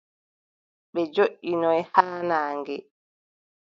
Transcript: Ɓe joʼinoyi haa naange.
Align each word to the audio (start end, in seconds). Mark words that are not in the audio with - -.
Ɓe 0.93 1.01
joʼinoyi 1.13 1.81
haa 1.93 2.15
naange. 2.29 2.75